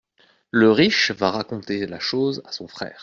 [0.49, 2.97] Le riche va raconter la chose à son frère.